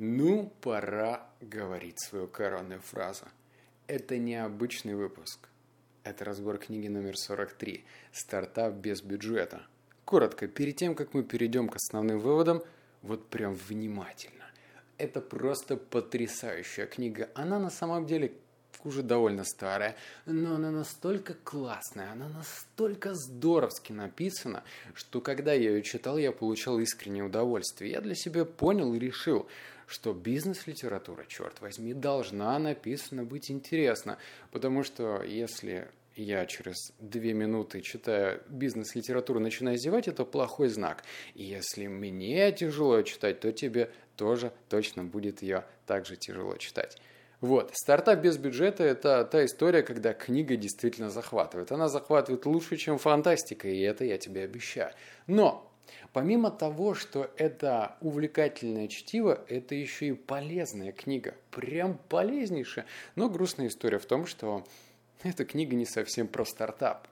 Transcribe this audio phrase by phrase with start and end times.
[0.00, 3.24] Ну, пора говорить свою коронную фразу.
[3.88, 5.48] Это необычный выпуск.
[6.04, 9.66] Это разбор книги номер 43 «Стартап без бюджета».
[10.04, 12.62] Коротко, перед тем, как мы перейдем к основным выводам,
[13.02, 14.44] вот прям внимательно.
[14.98, 17.28] Это просто потрясающая книга.
[17.34, 18.34] Она на самом деле
[18.84, 19.96] уже довольно старая,
[20.26, 24.62] но она настолько классная, она настолько здоровски написана,
[24.94, 27.90] что когда я ее читал, я получал искреннее удовольствие.
[27.90, 29.48] Я для себя понял и решил,
[29.88, 34.18] что бизнес-литература, черт возьми, должна написана быть интересно,
[34.52, 41.04] потому что если я через две минуты, читая бизнес-литературу, начинаю зевать, это плохой знак.
[41.34, 46.98] И если мне тяжело читать, то тебе тоже точно будет ее также тяжело читать.
[47.40, 51.70] Вот, стартап без бюджета– это та история, когда книга действительно захватывает.
[51.70, 54.92] Она захватывает лучше, чем фантастика, и это я тебе обещаю.
[55.28, 55.67] Но
[56.12, 61.34] Помимо того, что это увлекательное чтиво, это еще и полезная книга.
[61.50, 62.86] Прям полезнейшая.
[63.14, 64.64] Но грустная история в том, что
[65.22, 67.08] эта книга не совсем про стартап.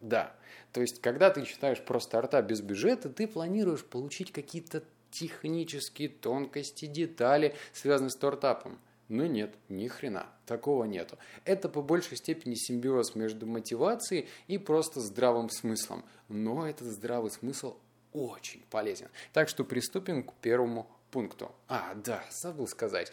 [0.00, 0.34] Да,
[0.72, 6.86] то есть, когда ты читаешь про стартап без бюджета, ты планируешь получить какие-то технические тонкости,
[6.86, 8.78] детали, связанные с стартапом.
[9.08, 11.16] Но нет, ни хрена, такого нету.
[11.44, 16.04] Это по большей степени симбиоз между мотивацией и просто здравым смыслом.
[16.28, 17.76] Но этот здравый смысл
[18.16, 19.08] очень полезен.
[19.32, 21.54] Так что приступим к первому пункту.
[21.68, 23.12] А, да, забыл сказать.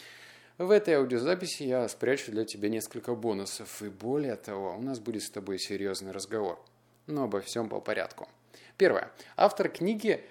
[0.57, 3.81] В этой аудиозаписи я спрячу для тебя несколько бонусов.
[3.81, 6.63] И более того, у нас будет с тобой серьезный разговор.
[7.07, 8.29] Но обо всем по порядку.
[8.77, 9.11] Первое.
[9.35, 10.23] Автор книги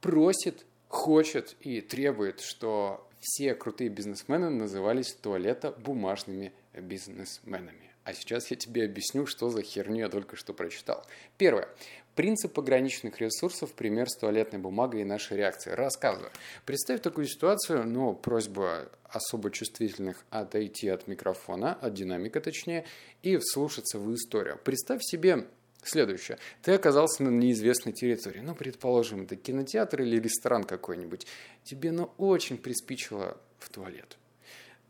[0.00, 7.90] просит, хочет и требует, что все крутые бизнесмены назывались туалета бумажными бизнесменами.
[8.04, 11.04] А сейчас я тебе объясню, что за херню я только что прочитал.
[11.38, 11.68] Первое.
[12.16, 15.70] Принцип пограничных ресурсов, пример с туалетной бумагой и нашей реакции.
[15.70, 16.30] Рассказываю.
[16.64, 22.86] Представь такую ситуацию, но просьба особо чувствительных отойти от микрофона, от динамика точнее,
[23.22, 24.58] и вслушаться в историю.
[24.64, 25.46] Представь себе
[25.84, 26.38] следующее.
[26.62, 28.40] Ты оказался на неизвестной территории.
[28.40, 31.26] Ну, предположим, это кинотеатр или ресторан какой-нибудь.
[31.64, 34.16] Тебе, ну, очень приспичило в туалет.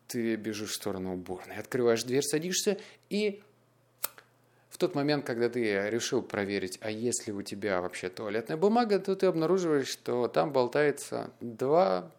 [0.06, 2.78] Ты бежишь в сторону уборной, открываешь дверь, садишься
[3.10, 3.42] и
[4.76, 8.98] в тот момент, когда ты решил проверить, а есть ли у тебя вообще туалетная бумага,
[8.98, 12.12] то ты обнаруживаешь, что там болтается два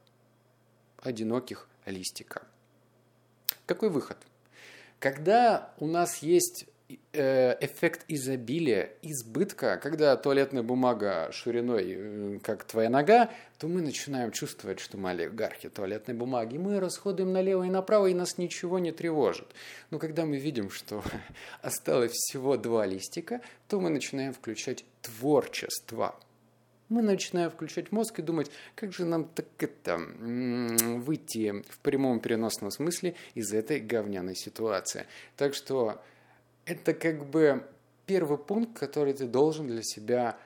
[0.97, 2.41] одиноких листика.
[3.67, 4.17] Какой выход?
[4.97, 13.29] Когда у нас есть эффект изобилия, избытка, когда туалетная бумага шириной, э, как твоя нога,
[13.57, 16.57] то мы начинаем чувствовать, что мы олигархи туалетной бумаги.
[16.57, 19.47] Мы расходуем налево и направо, и нас ничего не тревожит.
[19.89, 21.03] Но когда мы видим, что
[21.61, 26.17] осталось всего два листика, то мы начинаем включать творчество.
[26.87, 32.71] Мы начинаем включать мозг и думать, как же нам так это выйти в прямом переносном
[32.71, 35.05] смысле из этой говняной ситуации.
[35.35, 36.01] Так что
[36.67, 37.65] это как бы
[38.05, 40.37] первый пункт, который ты должен для себя,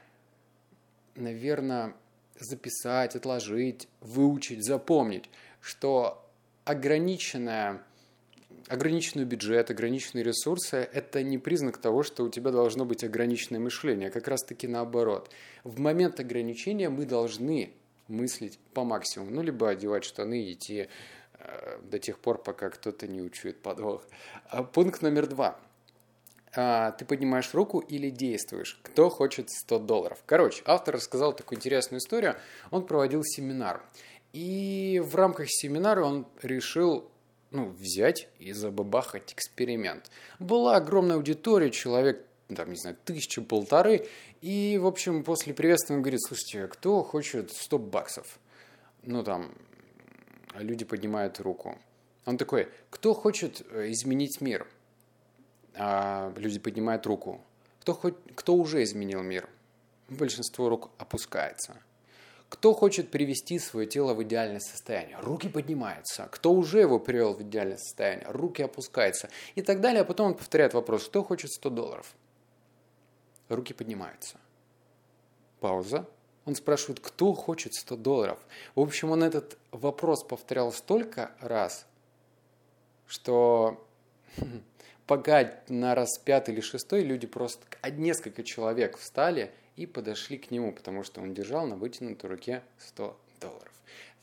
[1.16, 1.96] наверное,
[2.40, 6.26] записать, отложить, выучить, запомнить, что
[6.64, 7.84] ограниченная
[8.68, 14.10] ограниченный бюджет, ограниченные ресурсы– это не признак того, что у тебя должно быть ограниченное мышление,
[14.10, 15.30] а как раз-таки наоборот.
[15.64, 17.74] В момент ограничения мы должны
[18.08, 20.88] мыслить по максимуму, ну, либо одевать штаны и идти
[21.34, 24.06] э, до тех пор, пока кто-то не учует подвох.
[24.46, 25.60] А пункт номер два–
[26.54, 28.80] а, ты поднимаешь руку или действуешь.
[28.84, 30.20] Кто хочет 100 долларов?
[30.26, 32.36] Короче, автор рассказал такую интересную историю.
[32.72, 33.84] Он проводил семинар.
[34.34, 37.10] И в рамках семинара он решил
[37.52, 40.10] ну, взять и забабахать эксперимент.
[40.40, 44.08] Была огромная аудитория, человек, там, не знаю, тысяча, полторы.
[44.42, 48.40] И, в общем, после приветствия он говорит, слушайте, кто хочет 100 баксов?
[49.04, 49.54] Ну, там,
[50.56, 51.78] люди поднимают руку.
[52.26, 54.68] Он такой, кто хочет э, изменить мир?
[55.76, 57.42] А люди поднимают руку.
[57.82, 59.50] Кто, хоть, кто уже изменил мир?
[60.10, 61.78] Большинство рук опускается.
[62.52, 65.18] Кто хочет привести свое тело в идеальное состояние?
[65.22, 66.28] Руки поднимаются.
[66.30, 68.28] Кто уже его привел в идеальное состояние?
[68.30, 69.30] Руки опускаются.
[69.56, 70.02] И так далее.
[70.02, 72.14] А потом он повторяет вопрос, кто хочет 100 долларов?
[73.48, 74.38] Руки поднимаются.
[75.62, 76.06] Пауза.
[76.44, 78.40] Он спрашивает, кто хочет 100 долларов?
[78.76, 81.86] В общем, он этот вопрос повторял столько раз,
[83.08, 83.88] что
[85.12, 90.72] пока на раз пятый или шестой люди просто, несколько человек встали и подошли к нему,
[90.72, 93.71] потому что он держал на вытянутой руке 100 долларов.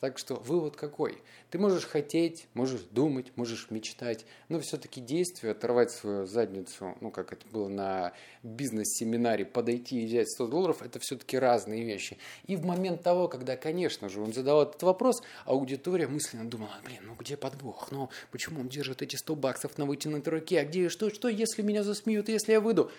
[0.00, 1.19] Так что вывод какой?
[1.50, 7.32] Ты можешь хотеть, можешь думать, можешь мечтать, но все-таки действие, оторвать свою задницу, ну, как
[7.32, 8.12] это было на
[8.44, 12.17] бизнес-семинаре, подойти и взять 100 долларов, это все-таки разные вещи.
[12.47, 17.00] И в момент того, когда, конечно же, он задал этот вопрос, аудитория мысленно думала, блин,
[17.05, 17.91] ну где подвох?
[17.91, 20.61] Ну, почему он держит эти 100 баксов на вытянутой руке?
[20.61, 22.93] А где, что, что, если меня засмеют, если я выйду?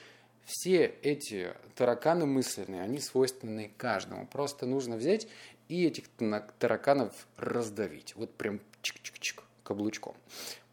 [0.46, 4.26] Все эти тараканы мысленные, они свойственны каждому.
[4.26, 5.28] Просто нужно взять
[5.70, 6.06] и этих
[6.58, 8.16] тараканов раздавить.
[8.16, 10.16] Вот прям чик-чик-чик каблучком.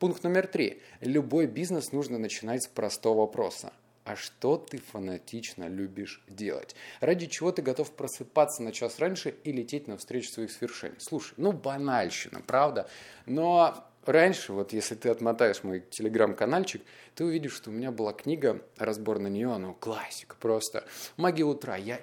[0.00, 0.82] Пункт номер три.
[1.00, 3.72] Любой бизнес нужно начинать с простого вопроса.
[4.04, 6.75] А что ты фанатично любишь делать?
[7.00, 10.96] Ради чего ты готов просыпаться на час раньше и лететь навстречу своих свершений?
[10.99, 12.88] Слушай, ну банальщина, правда?
[13.26, 16.82] Но раньше, вот если ты отмотаешь мой телеграм-канальчик,
[17.16, 20.84] ты увидишь, что у меня была книга, разбор на нее, ну, классика просто.
[21.16, 21.76] «Магия утра».
[21.76, 22.00] Я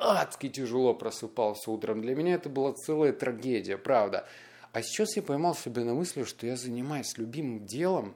[0.00, 2.00] адски тяжело просыпался утром.
[2.00, 4.26] Для меня это была целая трагедия, правда.
[4.72, 8.14] А сейчас я поймал себя на мысли, что я занимаюсь любимым делом,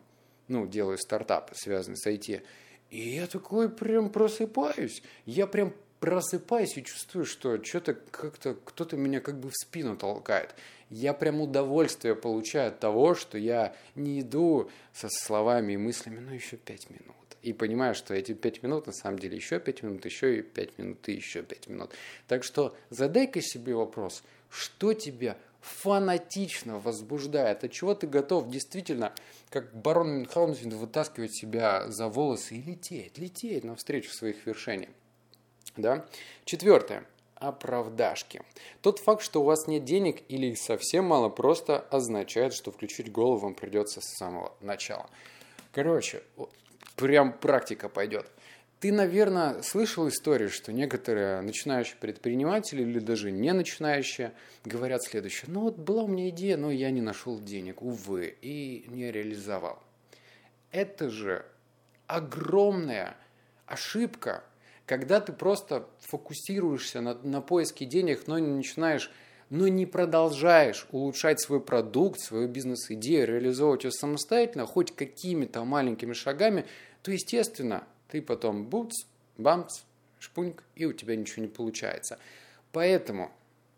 [0.48, 2.42] ну, делаю стартапы, связанные с IT,
[2.90, 5.02] и я такой прям просыпаюсь.
[5.26, 10.54] Я прям просыпаюсь и чувствую, что что-то как-то кто-то меня как бы в спину толкает.
[10.90, 16.32] Я прям удовольствие получаю от того, что я не иду со словами и мыслями, ну,
[16.32, 20.04] еще пять минут и понимаю, что эти пять минут на самом деле еще пять минут,
[20.04, 21.90] еще и пять минут и еще пять минут.
[22.26, 29.14] Так что задай-ка себе вопрос, что тебя фанатично возбуждает, от чего ты готов действительно,
[29.50, 34.90] как барон Мюнхгаузен, вытаскивать себя за волосы и лететь, лететь навстречу своих вершений.
[35.76, 36.06] Да?
[36.44, 38.42] Четвертое оправдашки.
[38.80, 43.38] Тот факт, что у вас нет денег или совсем мало, просто означает, что включить голову
[43.38, 45.08] вам придется с самого начала.
[45.72, 46.22] Короче,
[46.96, 48.30] прям практика пойдет.
[48.80, 55.50] Ты, наверное, слышал историю, что некоторые начинающие предприниматели или даже не начинающие говорят следующее.
[55.50, 59.82] Ну вот была у меня идея, но я не нашел денег, увы, и не реализовал.
[60.70, 61.46] Это же
[62.06, 63.16] огромная
[63.64, 64.44] ошибка,
[64.86, 69.10] когда ты просто фокусируешься на, на поиске денег, но не начинаешь
[69.54, 76.66] но не продолжаешь улучшать свой продукт, свою бизнес-идею, реализовывать ее самостоятельно, хоть какими-то маленькими шагами,
[77.02, 79.04] то, естественно, ты потом бумц,
[79.38, 79.82] бамц,
[80.18, 82.18] шпуньк, и у тебя ничего не получается.
[82.72, 83.30] Поэтому,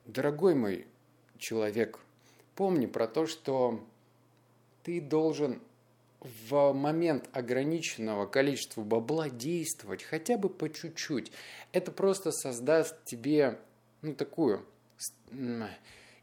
[0.07, 0.87] дорогой мой
[1.37, 1.99] человек,
[2.55, 3.85] помни про то, что
[4.83, 5.61] ты должен
[6.49, 11.33] в момент ограниченного количества бабла действовать хотя бы по чуть-чуть.
[11.73, 13.59] Это просто создаст тебе
[14.01, 14.65] ну, такую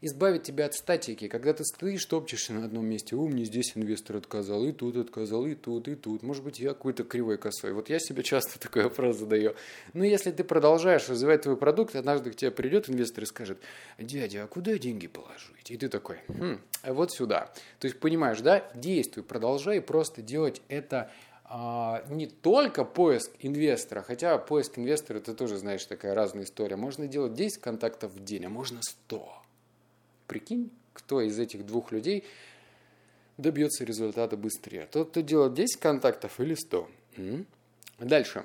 [0.04, 4.16] избавить тебя от статики, когда ты стоишь, топчешься на одном месте, у, мне здесь инвестор
[4.16, 7.72] отказал, и тут отказал, и тут, и тут, может быть, я какой-то кривой косой.
[7.72, 9.54] Вот я себе часто такой вопрос задаю.
[9.94, 13.58] Но если ты продолжаешь развивать твой продукт, однажды к тебе придет инвестор и скажет,
[13.98, 15.70] дядя, а куда деньги положить?
[15.70, 17.52] И ты такой, хм, а вот сюда.
[17.80, 21.10] То есть, понимаешь, да, действуй, продолжай просто делать это
[21.50, 26.76] не только поиск инвестора, хотя поиск инвестора, ты тоже знаешь, такая разная история.
[26.76, 29.42] Можно делать 10 контактов в день, а можно 100.
[30.26, 32.24] Прикинь, кто из этих двух людей
[33.36, 34.88] добьется результата быстрее.
[34.90, 36.88] Тот, кто делает 10 контактов или 100.
[37.16, 37.46] М-м.
[37.98, 38.44] Дальше.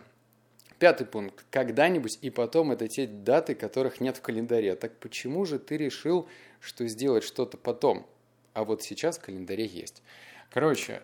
[0.78, 1.46] Пятый пункт.
[1.52, 4.76] Когда-нибудь и потом это те даты, которых нет в календаре.
[4.76, 6.28] Так почему же ты решил,
[6.60, 8.06] что сделать что-то потом,
[8.54, 10.02] а вот сейчас в календаре есть?
[10.50, 11.02] Короче,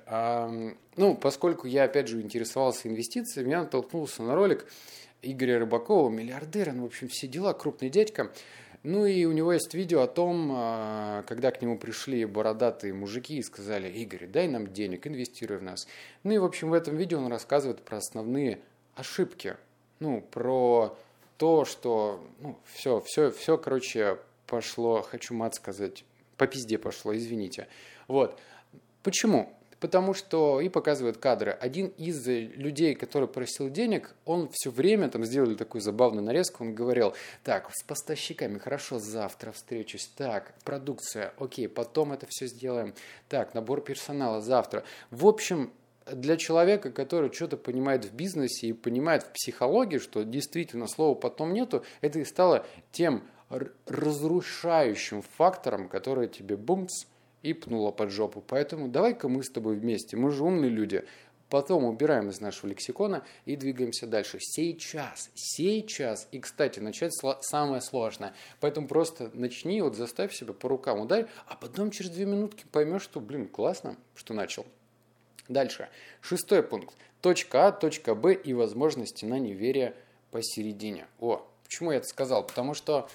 [0.96, 4.66] ну, поскольку я, опять же, интересовался инвестициями, я натолкнулся на ролик
[5.22, 8.32] Игоря Рыбакова, миллиардера, ну, в общем, все дела, крупный дядька.
[8.84, 13.38] Ну и у него есть видео о том, а, когда к нему пришли бородатые мужики
[13.38, 15.88] и сказали, Игорь, дай нам денег, инвестируй в нас.
[16.22, 18.60] Ну и, в общем, в этом видео он рассказывает про основные
[18.94, 19.58] ошибки.
[20.00, 20.96] Ну, про
[21.38, 26.06] то, что, ну, все, все, все, короче, пошло, хочу мат сказать,
[26.38, 27.68] по пизде пошло, извините.
[28.08, 28.40] Вот.
[29.06, 29.52] Почему?
[29.82, 31.52] потому что и показывают кадры.
[31.52, 36.74] Один из людей, который просил денег, он все время, там сделали такую забавную нарезку, он
[36.74, 42.96] говорил, так, с поставщиками, хорошо, завтра встречусь, так, продукция, окей, потом это все сделаем,
[43.30, 44.84] так, набор персонала завтра.
[45.12, 45.72] В общем,
[46.12, 51.54] для человека, который что-то понимает в бизнесе и понимает в психологии, что действительно слова потом
[51.54, 53.24] нету, это и стало тем
[53.86, 57.06] разрушающим фактором, который тебе бумц,
[57.46, 58.44] и пнула под жопу.
[58.46, 61.06] Поэтому давай-ка мы с тобой вместе, мы же умные люди,
[61.48, 64.40] потом убираем из нашего лексикона и двигаемся дальше.
[64.42, 66.28] Сейчас, сейчас.
[66.32, 68.34] И, кстати, начать самое сложное.
[68.60, 73.04] Поэтому просто начни, вот заставь себя по рукам ударь, а потом через две минутки поймешь,
[73.04, 74.66] что, блин, классно, что начал.
[75.48, 75.90] Дальше.
[76.22, 76.96] Шестой пункт.
[77.22, 79.94] Точка А, точка Б и возможности на неверие
[80.32, 81.06] посередине.
[81.20, 82.46] О, почему я это сказал?
[82.46, 83.08] Потому что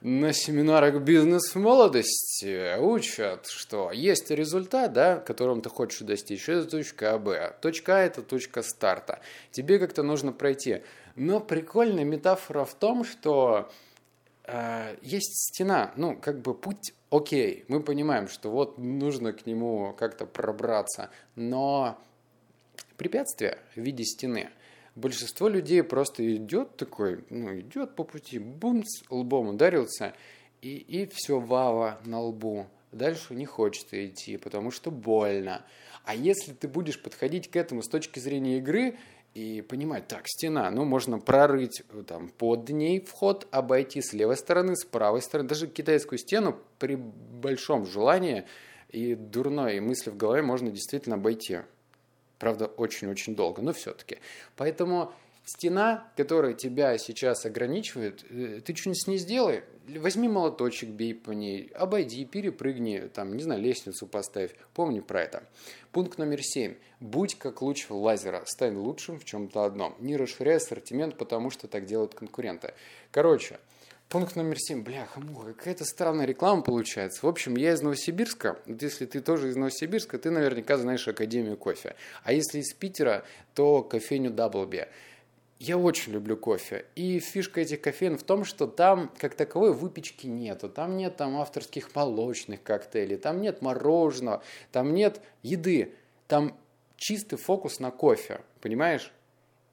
[0.00, 7.14] на семинарах бизнес молодости учат, что есть результат, да, которым ты хочешь достичь, это точка
[7.14, 7.54] А, Б.
[7.60, 9.20] Точка А– это точка старта.
[9.50, 10.82] Тебе как-то нужно пройти.
[11.16, 13.70] Но прикольная метафора в том, что
[14.44, 19.94] э, есть стена, ну, как бы путь окей, мы понимаем, что вот нужно к нему
[19.98, 21.98] как-то пробраться, но
[22.96, 24.50] препятствие в виде стены–
[25.00, 30.14] большинство людей просто идет такой, ну, идет по пути, бум, с лбом ударился,
[30.62, 32.66] и, и все, вава на лбу.
[32.92, 35.64] Дальше не хочется идти, потому что больно.
[36.04, 38.96] А если ты будешь подходить к этому с точки зрения игры
[39.34, 44.74] и понимать, так, стена, ну, можно прорыть там под ней вход, обойти с левой стороны,
[44.76, 48.44] с правой стороны, даже китайскую стену при большом желании
[48.88, 51.60] и дурной мысли в голове можно действительно обойти.
[52.40, 54.18] Правда, очень-очень долго, но все-таки.
[54.56, 55.12] Поэтому
[55.44, 59.62] стена, которая тебя сейчас ограничивает, э, ты что-нибудь с ней сделай.
[59.86, 64.52] Возьми молоточек, бей по ней, обойди, перепрыгни, там, не знаю, лестницу поставь.
[64.72, 65.42] Помни про это.
[65.92, 66.76] Пункт номер семь.
[66.98, 68.42] Будь как луч лазера.
[68.46, 69.94] Стань лучшим в чем-то одном.
[70.00, 72.72] Не расширяй ассортимент, потому что так делают конкуренты.
[73.10, 73.58] Короче,
[74.10, 74.82] Пункт номер семь.
[74.82, 77.24] Бляха, муха, какая-то странная реклама получается.
[77.24, 78.58] В общем, я из Новосибирска.
[78.66, 81.94] Вот если ты тоже из Новосибирска, ты наверняка знаешь Академию кофе.
[82.24, 83.24] А если из Питера,
[83.54, 84.88] то кофейню Даблби.
[85.60, 86.86] Я очень люблю кофе.
[86.96, 90.68] И фишка этих кофеин в том, что там как таковой выпечки нету.
[90.68, 95.94] Там нет там авторских молочных коктейлей, там нет мороженого, там нет еды.
[96.26, 96.58] Там
[96.96, 99.12] чистый фокус на кофе, понимаешь?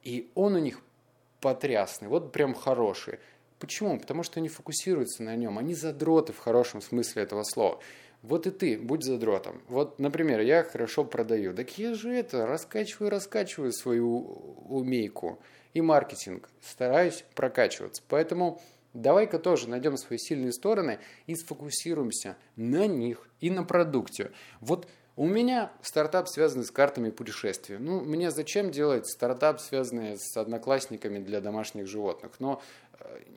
[0.04, 0.80] И он у них
[1.40, 3.18] потрясный, вот прям хороший.
[3.58, 3.98] Почему?
[3.98, 5.58] Потому что они фокусируются на нем.
[5.58, 7.80] Они задроты в хорошем смысле этого слова.
[8.22, 9.62] Вот и ты, будь задротом.
[9.68, 11.54] Вот, например, я хорошо продаю.
[11.54, 14.18] Так я же это, раскачиваю, раскачиваю свою
[14.68, 15.38] умейку.
[15.74, 16.48] И маркетинг.
[16.60, 18.02] Стараюсь прокачиваться.
[18.08, 18.60] Поэтому
[18.94, 24.32] давай-ка тоже найдем свои сильные стороны и сфокусируемся на них и на продукте.
[24.60, 24.88] Вот
[25.18, 27.78] у меня стартап, связанный с картами путешествия.
[27.78, 32.34] Ну, мне зачем делать стартап, связанный с одноклассниками для домашних животных?
[32.38, 32.62] Но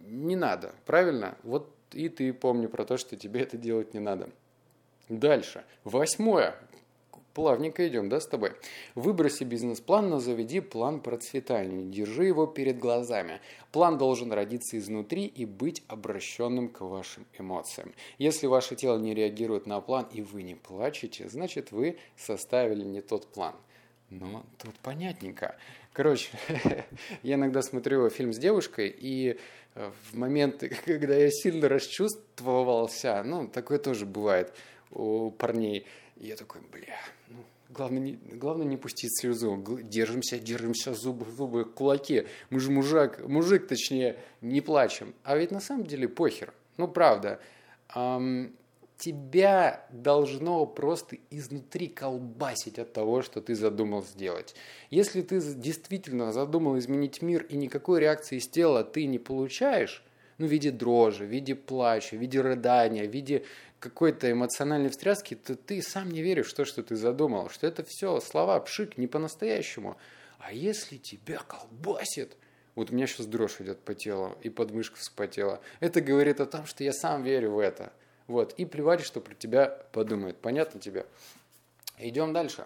[0.06, 1.38] не надо, правильно?
[1.44, 4.30] Вот и ты помни про то, что тебе это делать не надо.
[5.10, 5.65] Дальше.
[5.84, 6.56] Восьмое
[7.34, 8.53] плавненько идем, да, с тобой.
[8.96, 11.84] Выброси бизнес-план, но заведи план процветания.
[11.84, 13.39] Держи его перед глазами.
[13.72, 17.94] План должен родиться изнутри и быть обращенным к вашим эмоциям.
[18.18, 23.01] Если ваше тело не реагирует на план и вы не плачете, значит вы составили не
[23.01, 23.56] тот план.
[24.12, 25.56] Но тут понятненько.
[25.94, 26.30] Короче,
[27.24, 29.39] я иногда смотрю фильм с девушкой, и
[29.75, 34.53] э, в моменты, когда я сильно расчувствовался, ну, такое тоже бывает
[34.91, 35.86] у парней,
[36.18, 37.00] я такой, бля,
[37.30, 37.38] ну,
[37.70, 39.58] главное не, главное не пустить слезу.
[39.82, 42.27] Держимся, держимся, зубы, зубы, кулаки.
[42.50, 45.13] Мы же мужик, мужик, точнее, не плачем.
[45.24, 46.53] А ведь на самом деле похер.
[46.77, 47.39] Ну, правда.
[49.01, 54.55] Тебя должно просто изнутри колбасить от того, что ты задумал сделать.
[54.91, 60.03] Если ты действительно задумал изменить мир и никакой реакции из тела ты не получаешь,
[60.38, 63.43] ну, в виде дрожи, в виде плача, в виде рыдания, в виде
[63.79, 67.84] какой-то эмоциональной встряски, то ты сам не веришь в то, что ты задумал, что это
[67.84, 69.98] все слова пшик не по-настоящему.
[70.38, 72.38] А если тебя колбасит,
[72.75, 75.60] вот у меня сейчас дрожь идет по телу, и подмышка вспотела.
[75.79, 77.91] Это говорит о том, что я сам верю в это.
[78.32, 78.54] Вот.
[78.54, 80.38] И плевать, что про тебя подумают.
[80.38, 81.06] Понятно тебе?
[82.00, 82.66] Идем дальше.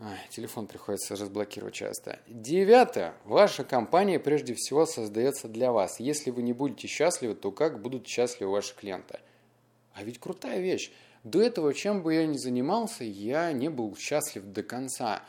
[0.00, 2.18] Ой, телефон приходится разблокировать часто.
[2.26, 3.12] Девятое.
[3.24, 6.00] Ваша компания прежде всего создается для вас.
[6.00, 9.20] Если вы не будете счастливы, то как будут счастливы ваши клиенты?
[9.92, 10.90] А ведь крутая вещь.
[11.24, 15.22] До этого, чем бы я ни занимался, я не был счастлив до конца.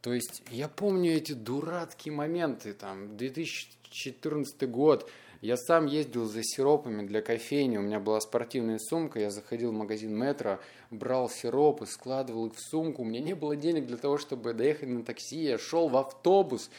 [0.00, 7.06] То есть я помню эти дурацкие моменты, там, 2014 год, я сам ездил за сиропами
[7.06, 10.58] для кофейни, у меня была спортивная сумка, я заходил в магазин метро,
[10.90, 14.88] брал сиропы, складывал их в сумку, у меня не было денег для того, чтобы доехать
[14.88, 16.70] на такси, я шел в автобус,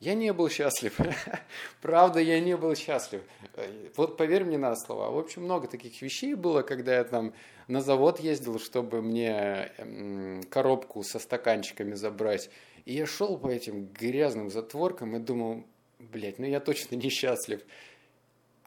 [0.00, 0.96] я не был счастлив.
[1.82, 3.22] Правда, я не был счастлив.
[3.96, 5.10] Вот поверь мне на слово.
[5.10, 7.34] В общем, много таких вещей было, когда я там
[7.66, 12.48] на завод ездил, чтобы мне эм, коробку со стаканчиками забрать.
[12.84, 15.64] И я шел по этим грязным затворкам и думал,
[15.98, 17.60] блядь, ну я точно не счастлив.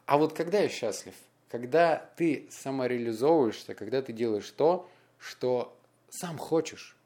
[0.06, 1.14] А вот когда я счастлив?
[1.48, 5.76] Когда ты самореализовываешься, когда ты делаешь то, что
[6.08, 6.96] сам хочешь.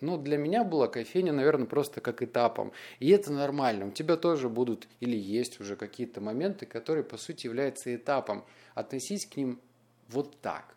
[0.00, 2.72] Ну, для меня была кофейня, наверное, просто как этапом.
[2.98, 3.86] И это нормально.
[3.86, 8.44] У тебя тоже будут или есть уже какие-то моменты, которые, по сути, являются этапом.
[8.74, 9.60] Относись к ним
[10.08, 10.74] вот так.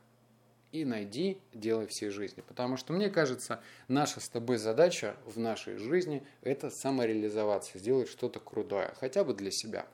[0.71, 2.41] И найди дело всей жизни.
[2.47, 8.39] Потому что, мне кажется, наша с тобой задача в нашей жизни– это самореализоваться, сделать что-то
[8.39, 9.87] крутое, хотя бы для себя.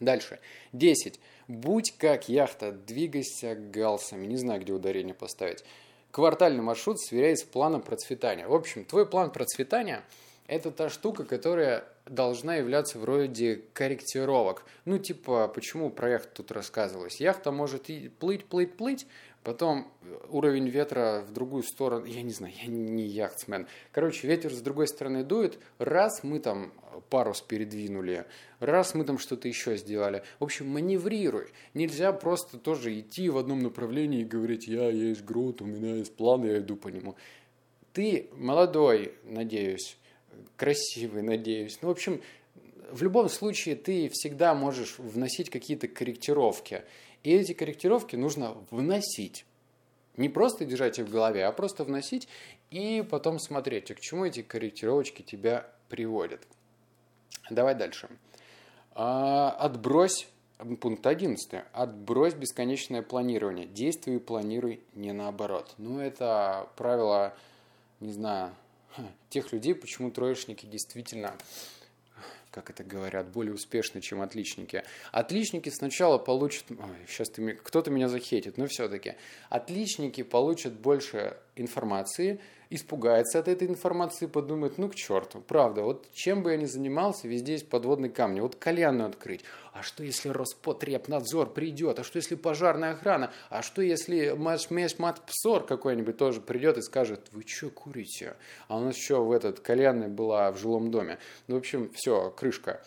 [0.00, 0.38] Дальше.
[0.72, 1.20] 10.
[1.48, 4.26] Будь как яхта, двигайся галсами.
[4.26, 5.64] Не знаю, где ударение поставить.
[6.10, 8.46] Квартальный маршрут сверяй с планом процветания.
[8.48, 10.02] В общем, твой план процветания–
[10.46, 14.64] это та штука, которая должна являться вроде корректировок.
[14.86, 17.20] Ну, типа, почему про яхту тут рассказывалось?
[17.20, 19.06] Яхта может и плыть, плыть, плыть,
[19.44, 19.90] потом
[20.28, 23.66] уровень ветра в другую сторону, я не знаю, я не яхтсмен.
[23.92, 26.72] Короче, ветер с другой стороны дует, раз мы там
[27.10, 28.26] парус передвинули,
[28.60, 30.22] раз мы там что-то еще сделали.
[30.38, 31.48] В общем, маневрируй.
[31.74, 36.14] Нельзя просто тоже идти в одном направлении и говорить, я есть Грут, у меня есть
[36.14, 37.16] план, я иду по нему.
[37.92, 39.96] Ты молодой, надеюсь,
[40.56, 41.78] красивый, надеюсь.
[41.82, 42.20] Ну, в общем,
[42.90, 46.84] в любом случае ты всегда можешь вносить какие-то корректировки.
[47.22, 49.44] И эти корректировки нужно вносить.
[50.16, 52.28] Не просто держать их в голове, а просто вносить
[52.70, 56.46] и потом смотреть, а к чему эти корректировочки тебя приводят.
[57.50, 58.08] Давай дальше.
[58.92, 60.28] А, отбрось,
[60.80, 61.62] пункт 11.
[61.72, 63.66] Отбрось бесконечное планирование.
[63.66, 65.74] Действуй и планируй не наоборот.
[65.78, 67.34] Ну, это правило,
[68.00, 68.52] не знаю,
[69.30, 71.36] тех людей, почему троечники действительно
[72.62, 74.82] как это говорят, более успешны, чем отличники.
[75.12, 76.64] Отличники сначала получат...
[76.70, 79.14] Ой, сейчас ты, кто-то меня захейтит, но все-таки.
[79.48, 86.42] Отличники получат больше информации, испугается от этой информации, подумает, ну к черту, правда, вот чем
[86.42, 88.40] бы я ни занимался, везде есть подводные камни.
[88.40, 89.44] Вот кальянную открыть.
[89.72, 91.98] А что если Роспотребнадзор придет?
[91.98, 93.32] А что если пожарная охрана?
[93.48, 98.36] А что если Матпсор какой-нибудь тоже придет и скажет, вы что курите?
[98.66, 101.18] А у нас еще в этот кальянной была в жилом доме.
[101.46, 102.82] Ну, в общем, все, крышка.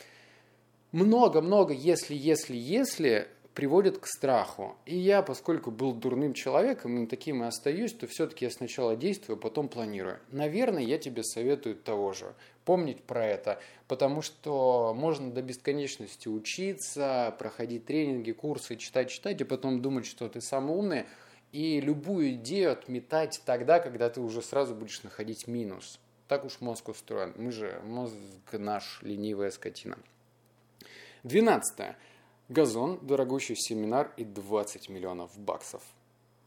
[0.92, 4.76] Много-много, если, если, если приводит к страху.
[4.86, 9.38] И я, поскольку был дурным человеком, и таким и остаюсь, то все-таки я сначала действую,
[9.38, 10.20] потом планирую.
[10.32, 12.34] Наверное, я тебе советую того же.
[12.66, 19.46] Помнить про это, потому что можно до бесконечности учиться, проходить тренинги, курсы, читать, читать, и
[19.46, 21.06] потом думать, что ты самый умный,
[21.52, 26.00] и любую идею отметать тогда, когда ты уже сразу будешь находить минус.
[26.28, 27.34] Так уж мозг устроен.
[27.36, 28.16] Мы же, мозг
[28.54, 29.98] наш, ленивая скотина.
[31.24, 31.98] Двенадцатое.
[32.52, 35.82] Газон, дорогущий семинар и 20 миллионов баксов.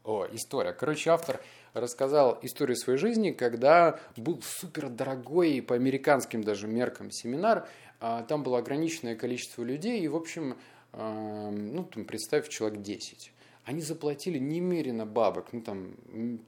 [0.03, 0.71] О, история.
[0.71, 1.41] Короче, автор
[1.73, 7.67] рассказал историю своей жизни, когда был супер дорогой по американским даже меркам семинар.
[7.99, 10.59] А, там было ограниченное количество людей, и, в общем,
[10.93, 13.31] а, ну, там, представь, человек 10.
[13.65, 15.95] Они заплатили немерено бабок, ну, там,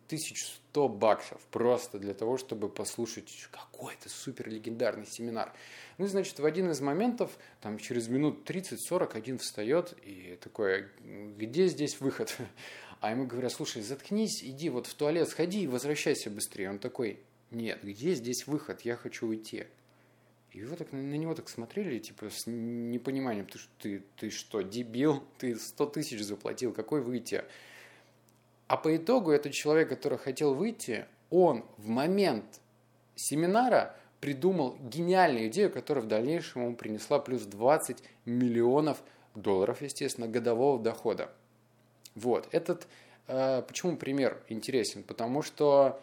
[0.06, 5.51] 1100 баксов просто для того, чтобы послушать какой-то супер легендарный семинар.
[5.97, 10.89] Ну, значит, в один из моментов, там, через минут 30-40 один встает и такой,
[11.38, 12.36] где здесь выход?
[12.99, 16.71] А ему говорят, слушай, заткнись, иди вот в туалет, сходи и возвращайся быстрее.
[16.71, 17.19] Он такой,
[17.51, 18.82] нет, где здесь выход?
[18.82, 19.67] Я хочу уйти.
[20.52, 25.24] И его так, на него так смотрели, типа, с непониманием, ты, ты, ты что, дебил?
[25.38, 27.44] Ты 100 тысяч заплатил, какой выйти?
[28.68, 32.62] А по итогу этот человек, который хотел выйти, он в момент
[33.16, 39.04] семинара придумал гениальную идею, которая в дальнейшем ему принесла плюс 20 миллионов
[39.36, 41.30] долларов, естественно, годового дохода.
[42.16, 42.88] Вот, этот,
[43.28, 45.04] э, почему пример интересен?
[45.04, 46.02] Потому что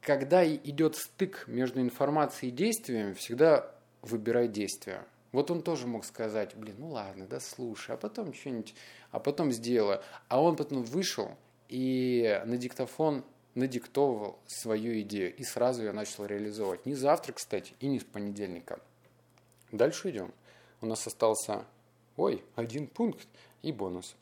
[0.00, 3.70] когда идет стык между информацией и действием, всегда
[4.02, 5.04] выбирай действия.
[5.32, 8.74] Вот он тоже мог сказать, блин, ну ладно, да слушай, а потом что-нибудь,
[9.12, 10.00] а потом сделаю.
[10.28, 11.36] А он потом вышел
[11.68, 16.86] и на диктофон надиктовывал свою идею и сразу ее начал реализовывать.
[16.86, 18.80] Не завтра, кстати, и не с понедельника.
[19.70, 20.32] Дальше идем.
[20.80, 21.64] У нас остался,
[22.16, 23.28] ой, один пункт
[23.62, 24.16] и бонус.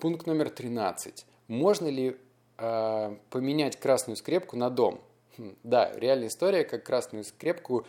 [0.00, 1.26] Пункт номер 13.
[1.46, 2.16] Можно ли
[2.58, 5.00] э, поменять красную скрепку на дом?
[5.36, 7.86] Хм, да, реальная история, как красную скрепку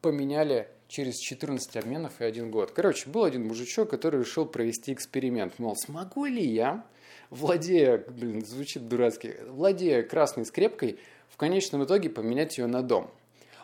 [0.00, 2.72] поменяли через 14 обменов и один год.
[2.72, 5.58] Короче, был один мужичок, который решил провести эксперимент.
[5.58, 6.84] Мол, смогу ли я
[7.30, 10.98] владея, блин, звучит дурацки, владея красной скрепкой,
[11.28, 13.10] в конечном итоге поменять ее на дом.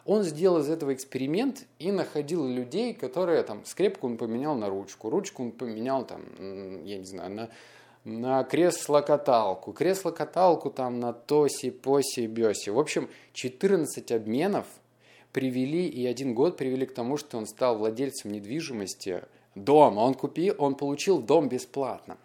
[0.04, 5.10] Он сделал из этого эксперимент и находил людей, которые там скрепку он поменял на ручку,
[5.10, 6.22] ручку он поменял там,
[6.84, 7.50] я не знаю, на,
[8.06, 12.70] на кресло-каталку, кресло-каталку там на тоси, поси, беси.
[12.70, 14.64] В общем, 14 обменов
[15.32, 19.24] привели и один год привели к тому, что он стал владельцем недвижимости
[19.56, 20.00] дома.
[20.00, 22.16] Он купил, он получил дом бесплатно.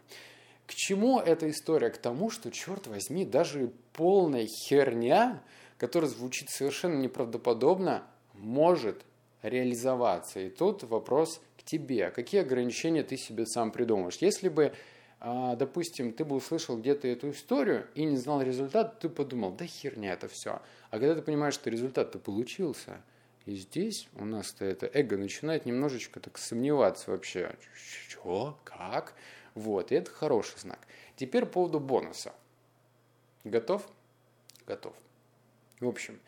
[0.68, 1.90] К чему эта история?
[1.90, 5.42] К тому, что, черт возьми, даже полная херня,
[5.80, 8.04] которая звучит совершенно неправдоподобно,
[8.36, 9.02] может
[9.42, 10.42] реализоваться.
[10.42, 12.12] И тут вопрос к тебе.
[12.12, 14.18] Какие ограничения ты себе сам придумаешь?
[14.22, 14.74] Если бы,
[15.22, 20.14] допустим, ты бы услышал где-то эту историю и не знал результат, ты подумал, да херня
[20.14, 20.62] это все.
[20.90, 23.02] А когда ты понимаешь, что результат-то получился,
[23.46, 27.56] И здесь у нас-то это эго начинает немножечко так сомневаться вообще.
[27.74, 28.60] Что?
[28.64, 29.16] Как?
[29.56, 30.80] Вот, и это хороший знак.
[31.16, 32.34] Теперь по поводу бонуса.
[33.44, 33.88] Готов?
[34.68, 34.96] Готов.
[35.80, 36.20] В общем,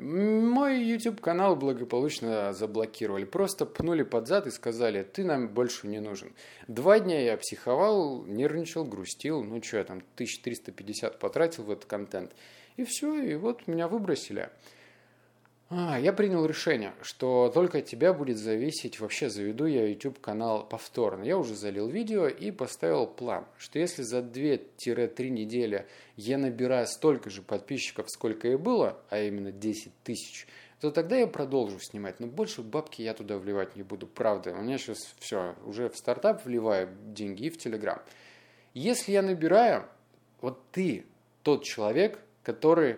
[0.00, 3.24] мой YouTube канал благополучно заблокировали.
[3.24, 6.32] Просто пнули под зад и сказали, ты нам больше не нужен.
[6.66, 9.42] Два дня я психовал, нервничал, грустил.
[9.42, 12.32] Ну что я там, 1350 потратил в этот контент.
[12.76, 14.50] И все, и вот меня выбросили.
[15.70, 20.66] А, я принял решение, что только от тебя будет зависеть, вообще заведу я YouTube канал
[20.66, 21.24] повторно.
[21.24, 27.28] Я уже залил видео и поставил план, что если за 2-3 недели я набираю столько
[27.28, 30.46] же подписчиков, сколько и было, а именно 10 тысяч,
[30.80, 32.18] то тогда я продолжу снимать.
[32.18, 34.54] Но больше бабки я туда вливать не буду, правда.
[34.54, 38.00] У меня сейчас все, уже в стартап вливаю деньги и в Телеграм.
[38.72, 39.84] Если я набираю,
[40.40, 41.04] вот ты
[41.42, 42.96] тот человек, который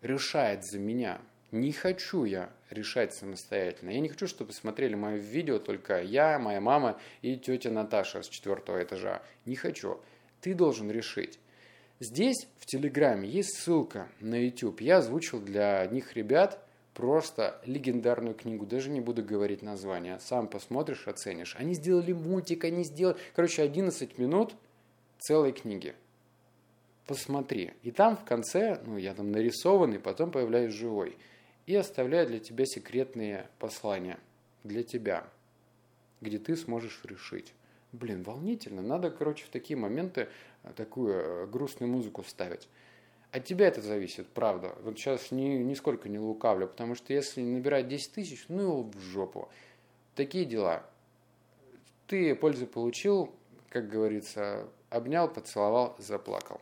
[0.00, 1.20] решает за меня–
[1.52, 3.90] не хочу я решать самостоятельно.
[3.90, 8.28] Я не хочу, чтобы смотрели мое видео только я, моя мама и тетя Наташа с
[8.28, 9.22] четвертого этажа.
[9.44, 10.00] Не хочу.
[10.40, 11.38] Ты должен решить.
[12.00, 14.80] Здесь в Телеграме есть ссылка на YouTube.
[14.80, 16.58] Я озвучил для одних ребят
[16.92, 18.66] просто легендарную книгу.
[18.66, 20.18] Даже не буду говорить название.
[20.20, 21.54] Сам посмотришь, оценишь.
[21.58, 23.16] Они сделали мультик, они сделали...
[23.34, 24.54] Короче, 11 минут
[25.18, 25.94] целой книги.
[27.06, 27.72] Посмотри.
[27.82, 31.16] И там в конце, ну, я там нарисованный, потом появляюсь живой
[31.66, 34.18] и оставляю для тебя секретные послания
[34.66, 35.28] для тебя,
[36.20, 37.52] где ты сможешь решить.
[37.92, 38.82] Блин, волнительно.
[38.82, 40.28] Надо, короче, в такие моменты
[40.64, 42.68] э, такую э, грустную музыку ставить.
[43.30, 44.74] От тебя это зависит, правда.
[44.82, 48.98] Вот сейчас ни, нисколько не лукавлю, потому что если набирать 10 тысяч, ну его в
[49.00, 49.48] жопу.
[50.14, 50.84] Такие дела.
[52.06, 53.34] Ты пользу получил,
[53.68, 56.60] как говорится, обнял, поцеловал, заплакал.